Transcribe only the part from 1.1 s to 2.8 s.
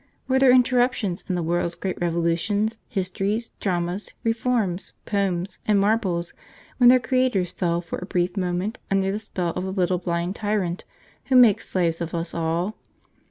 in the world's great revolutions,